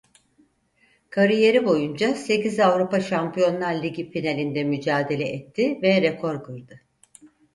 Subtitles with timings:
[1.09, 6.81] Kariyeri boyunca sekiz Avrupa Şampiyonlar Ligi finalinde mücadele etti ve rekor kırdı.